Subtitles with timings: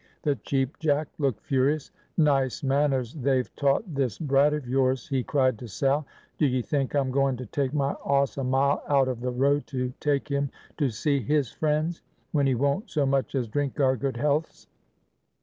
[0.23, 1.91] The Cheap Jack looked furious.
[2.17, 6.07] "Nice manners they've taught this brat of yours!" he cried to Sal.
[6.39, 9.67] "Do ye think I'm going to take my 'oss a mile out of the road
[9.67, 12.01] to take him to see his friends,
[12.31, 14.65] when he won't so much as drink our good healths?"